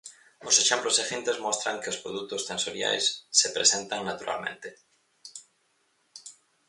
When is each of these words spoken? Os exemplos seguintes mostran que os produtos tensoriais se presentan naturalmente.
Os 0.47 0.55
exemplos 0.63 0.97
seguintes 0.99 1.41
mostran 1.47 1.79
que 1.81 1.91
os 1.93 2.01
produtos 2.03 2.45
tensoriais 2.49 3.05
se 3.39 3.47
presentan 3.55 4.01
naturalmente. 4.03 4.69